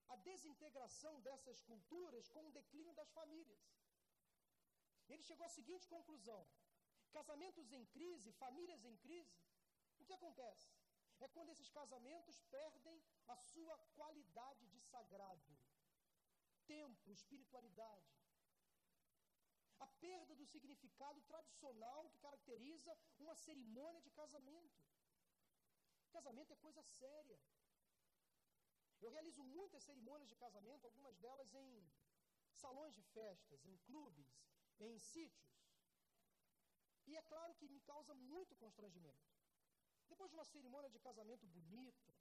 [0.09, 3.61] a desintegração dessas culturas com o declínio das famílias.
[5.07, 6.41] Ele chegou à seguinte conclusão:
[7.17, 9.37] casamentos em crise, famílias em crise,
[9.99, 10.69] o que acontece?
[11.19, 12.97] É quando esses casamentos perdem
[13.27, 15.51] a sua qualidade de sagrado,
[16.65, 18.11] tempo, espiritualidade.
[19.79, 24.81] A perda do significado tradicional que caracteriza uma cerimônia de casamento.
[26.17, 27.39] Casamento é coisa séria.
[29.01, 31.69] Eu realizo muitas cerimônias de casamento, algumas delas em
[32.53, 34.29] salões de festas, em clubes,
[34.79, 35.70] em sítios.
[37.07, 39.25] E é claro que me causa muito constrangimento.
[40.07, 42.13] Depois de uma cerimônia de casamento bonita,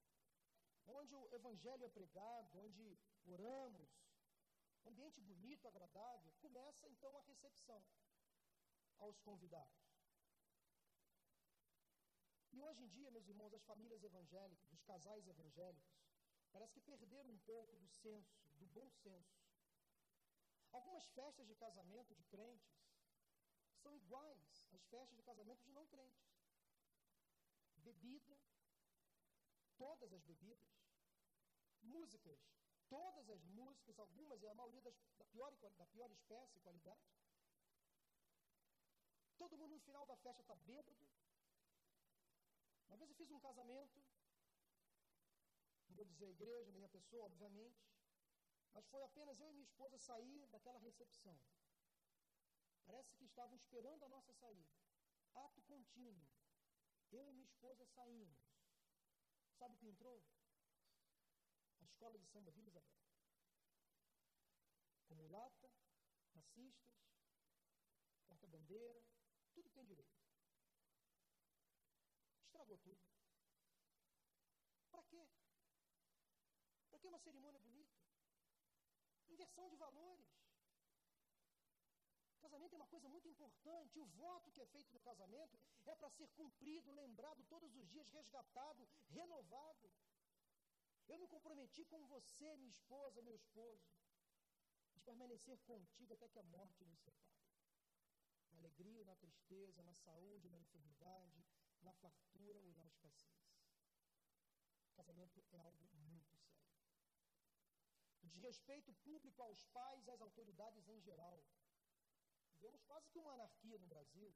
[0.86, 3.90] onde o evangelho é pregado, onde oramos,
[4.84, 7.84] ambiente bonito, agradável, começa então a recepção
[8.98, 9.90] aos convidados.
[12.52, 15.94] E hoje em dia, meus irmãos, as famílias evangélicas, os casais evangélicos,
[16.50, 19.38] parece que perderam um pouco do senso, do bom senso.
[20.72, 22.68] Algumas festas de casamento de crentes
[23.80, 26.28] são iguais às festas de casamento de não crentes.
[27.76, 28.38] Bebida,
[29.76, 30.70] todas as bebidas,
[31.82, 32.40] músicas,
[32.88, 37.00] todas as músicas, algumas e a maioria das, da, pior, da pior espécie e qualidade.
[39.38, 41.08] Todo mundo no final da festa está bêbado.
[42.88, 44.02] Uma vez eu fiz um casamento,
[45.88, 47.80] não vou dizer a igreja, nem a pessoa, obviamente,
[48.74, 51.38] mas foi apenas eu e minha esposa sair daquela recepção.
[52.90, 54.68] Parece que estavam esperando a nossa saída.
[55.32, 56.28] Ato contínuo.
[57.12, 58.36] Eu e minha esposa saímos.
[59.56, 60.20] Sabe o que entrou?
[61.80, 62.98] A escola de samba Vila Isabel.
[65.06, 65.70] Com mulata,
[66.34, 66.92] racistas,
[68.26, 69.04] porta-bandeira,
[69.54, 70.18] tudo tem direito.
[72.42, 73.00] Estragou tudo.
[74.90, 75.28] Para quê?
[76.90, 77.96] Para que uma cerimônia bonita?
[79.28, 80.39] Inversão de valores.
[82.50, 84.00] Casamento é uma coisa muito importante.
[84.00, 88.08] O voto que é feito no casamento é para ser cumprido, lembrado todos os dias,
[88.08, 89.88] resgatado, renovado.
[91.06, 93.88] Eu me comprometi com você, minha esposa, meu esposo,
[94.92, 97.46] de permanecer contigo até que a morte nos separe.
[98.50, 101.46] Na alegria, na tristeza, na saúde, na enfermidade,
[101.82, 103.46] na fartura ou na escassez.
[104.96, 106.66] Casamento é algo muito sério.
[108.24, 111.40] O desrespeito público aos pais e às autoridades em geral.
[112.60, 114.34] Vemos quase que uma anarquia no Brasil.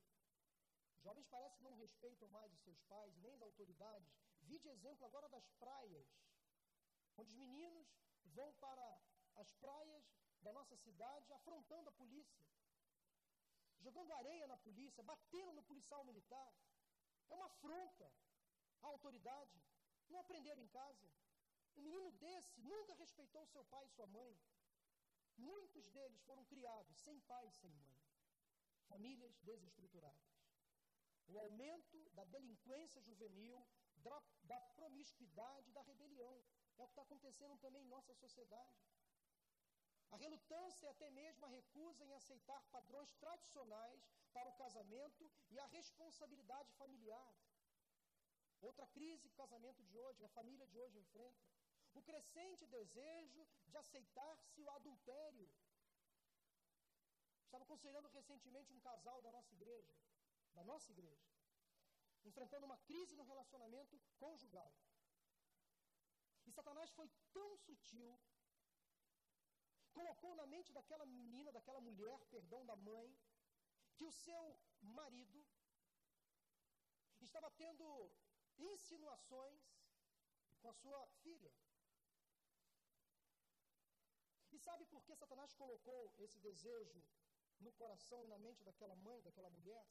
[1.02, 4.10] Jovens parecem que não respeitam mais os seus pais, nem as autoridades.
[4.40, 6.08] Vi de exemplo agora das praias,
[7.18, 7.86] onde os meninos
[8.24, 8.86] vão para
[9.36, 10.04] as praias
[10.40, 12.46] da nossa cidade afrontando a polícia,
[13.80, 16.52] jogando areia na polícia, batendo no policial militar.
[17.28, 18.10] É uma afronta
[18.82, 19.62] à autoridade.
[20.08, 21.10] Não aprenderam em casa.
[21.76, 24.38] Um menino desse nunca respeitou seu pai e sua mãe.
[25.36, 28.03] Muitos deles foram criados sem pai e sem mãe
[28.94, 30.32] famílias desestruturadas.
[31.32, 33.58] O aumento da delinquência juvenil,
[34.06, 34.18] da,
[34.50, 36.36] da promiscuidade, da rebelião.
[36.78, 38.78] É o que está acontecendo também em nossa sociedade.
[40.14, 44.00] A relutância e até mesmo a recusa em aceitar padrões tradicionais
[44.32, 47.34] para o casamento e a responsabilidade familiar.
[48.60, 51.44] Outra crise que o casamento de hoje, a família de hoje enfrenta.
[51.94, 55.48] O crescente desejo de aceitar-se o adultério,
[57.54, 59.94] Estava aconselhando recentemente um casal da nossa igreja,
[60.56, 61.24] da nossa igreja,
[62.24, 64.72] enfrentando uma crise no relacionamento conjugal.
[66.48, 68.20] E Satanás foi tão sutil,
[69.92, 73.16] colocou na mente daquela menina, daquela mulher, perdão, da mãe,
[73.94, 75.46] que o seu marido
[77.20, 77.86] estava tendo
[78.58, 79.62] insinuações
[80.60, 81.54] com a sua filha.
[84.50, 87.00] E sabe por que Satanás colocou esse desejo
[87.60, 89.86] no coração e na mente daquela mãe, daquela mulher.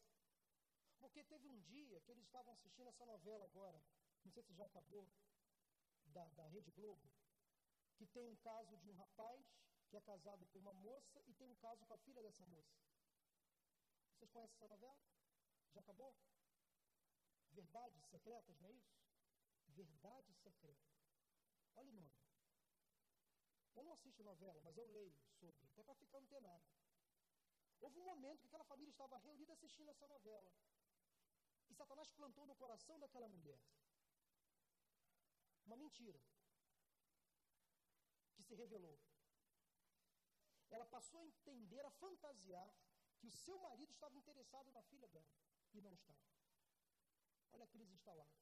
[1.00, 3.82] Porque teve um dia que eles estavam assistindo essa novela agora,
[4.24, 5.10] não sei se já acabou,
[6.06, 7.10] da, da Rede Globo,
[7.96, 9.46] que tem um caso de um rapaz
[9.90, 12.74] que é casado com uma moça e tem um caso com a filha dessa moça.
[14.16, 15.00] Vocês conhecem essa novela?
[15.74, 16.16] Já acabou?
[17.52, 18.96] Verdades secretas, não é isso?
[19.68, 20.90] Verdade secreta.
[21.76, 22.24] Olha o nome.
[23.76, 26.64] Eu não assisto novela, mas eu leio sobre, até para ficar antenado.
[27.84, 30.52] Houve um momento que aquela família estava reunida assistindo essa novela.
[31.70, 33.60] E Satanás plantou no coração daquela mulher
[35.66, 36.22] uma mentira
[38.36, 38.98] que se revelou.
[40.70, 42.70] Ela passou a entender, a fantasiar
[43.20, 45.34] que o seu marido estava interessado na filha dela
[45.74, 46.28] e não estava.
[47.52, 48.40] Olha a crise instalada.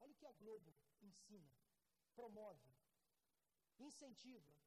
[0.00, 1.52] Olha o que a Globo ensina,
[2.14, 2.70] promove.
[3.78, 4.59] incentiva,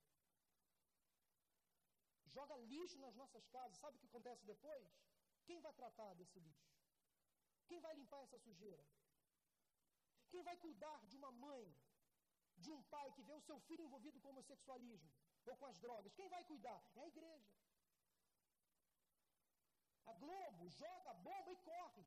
[2.35, 4.87] joga lixo nas nossas casas, sabe o que acontece depois?
[5.47, 6.69] Quem vai tratar desse lixo?
[7.67, 8.85] Quem vai limpar essa sujeira?
[10.31, 11.65] Quem vai cuidar de uma mãe,
[12.63, 15.11] de um pai que vê o seu filho envolvido com o homossexualismo
[15.45, 16.15] ou com as drogas?
[16.19, 16.81] Quem vai cuidar?
[16.95, 17.51] É a igreja.
[20.05, 22.05] A Globo joga a bomba e corre.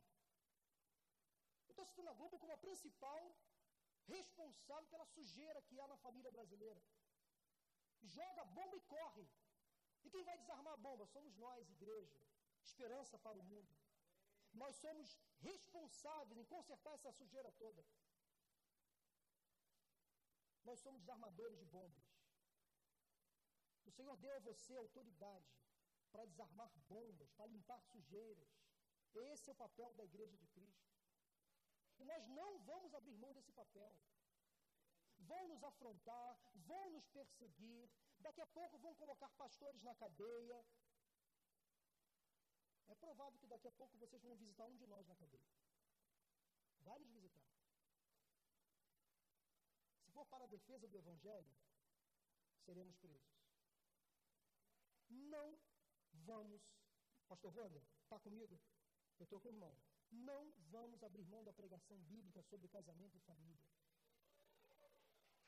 [1.66, 3.22] Eu estou citando a Globo como a principal
[4.06, 6.82] responsável pela sujeira que há na família brasileira.
[8.02, 9.26] Joga a bomba e corre.
[10.04, 11.06] E quem vai desarmar a bomba?
[11.06, 12.20] Somos nós, igreja.
[12.62, 13.76] Esperança para o mundo.
[14.52, 17.84] Nós somos responsáveis em consertar essa sujeira toda.
[20.64, 22.04] Nós somos desarmadores de bombas.
[23.84, 25.46] O Senhor deu a você autoridade
[26.10, 28.48] para desarmar bombas, para limpar sujeiras.
[29.14, 30.90] Esse é o papel da igreja de Cristo.
[31.98, 33.94] E nós não vamos abrir mão desse papel.
[35.18, 37.88] Vão nos afrontar, vão nos perseguir,
[38.20, 40.64] daqui a pouco vão colocar pastores na cadeia.
[42.88, 45.48] É provável que daqui a pouco vocês vão visitar um de nós na cadeia.
[46.80, 47.44] Vai nos visitar.
[50.04, 51.54] Se for para a defesa do Evangelho,
[52.64, 53.36] seremos presos.
[55.08, 55.58] Não
[56.12, 56.62] vamos.
[57.28, 58.60] Pastor Wander, está comigo?
[59.18, 59.76] Eu estou com o irmão.
[60.10, 63.66] Não vamos abrir mão da pregação bíblica sobre casamento e família.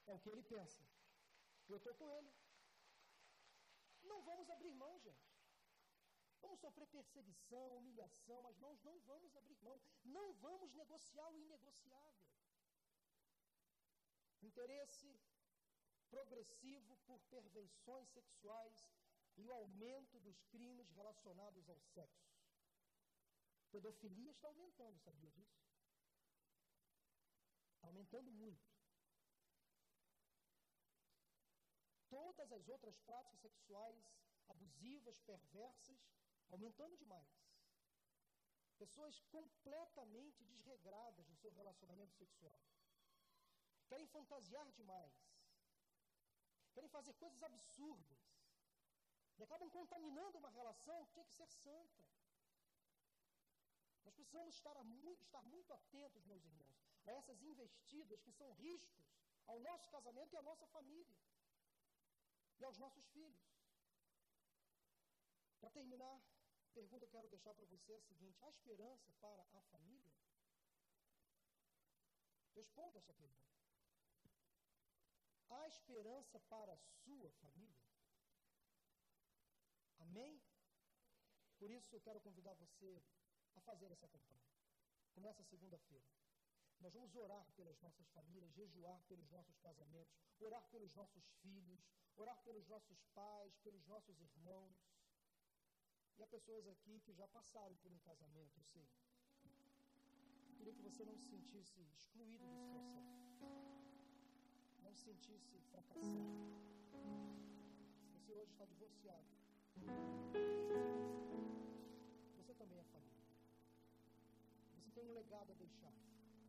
[0.07, 0.83] É o que ele pensa.
[1.69, 2.33] Eu estou com ele.
[4.09, 5.29] Não vamos abrir mão, gente.
[6.41, 9.81] Vamos sofrer perseguição, humilhação, mas nós não vamos abrir mão.
[10.05, 12.27] Não vamos negociar o inegociável.
[14.43, 15.21] Interesse
[16.09, 18.89] progressivo por perversões sexuais
[19.37, 22.33] e o aumento dos crimes relacionados ao sexo.
[23.71, 25.61] Pedofilia está aumentando, sabia disso?
[27.75, 28.78] Está aumentando muito.
[32.09, 34.03] Todas as outras práticas sexuais
[34.49, 35.99] abusivas, perversas,
[36.51, 37.29] aumentando demais.
[38.79, 42.61] Pessoas completamente desregradas no seu relacionamento sexual.
[43.89, 45.13] Querem fantasiar demais.
[46.73, 48.19] Querem fazer coisas absurdas.
[49.37, 52.05] E acabam contaminando uma relação que tinha que ser santa.
[54.05, 59.07] Nós precisamos estar, muito, estar muito atentos, meus irmãos, a essas investidas que são riscos
[59.47, 61.17] ao nosso casamento e à nossa família.
[62.59, 63.49] E aos nossos filhos.
[65.61, 66.21] Para terminar,
[66.67, 69.63] a pergunta que eu quero deixar para você é a seguinte: há esperança para a
[69.65, 70.15] família?
[72.55, 73.49] Responda essa pergunta.
[75.49, 77.89] Há esperança para a sua família?
[79.99, 80.43] Amém?
[81.59, 83.03] Por isso eu quero convidar você
[83.55, 84.49] a fazer essa campanha.
[85.15, 86.07] Começa segunda-feira.
[86.81, 91.85] Nós vamos orar pelas nossas famílias, jejuar pelos nossos casamentos, orar pelos nossos filhos,
[92.17, 94.77] orar pelos nossos pais, pelos nossos irmãos.
[96.17, 98.89] E há pessoas aqui que já passaram por um casamento, eu sei.
[100.51, 103.39] Eu queria que você não se sentisse excluído desse processo.
[104.83, 106.59] Não se sentisse fracassado.
[108.03, 109.27] Se você hoje está divorciado,
[112.37, 113.25] você também é família.
[114.77, 115.93] Você tem um legado a deixar,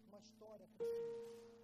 [0.10, 1.59] uma história para as próximas